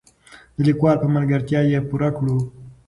د 0.55 0.57
لیکوال 0.67 0.97
په 1.03 1.07
ملګرتیا 1.15 1.59
یې 1.71 1.79
پوره 1.89 2.09
کړو. 2.17 2.37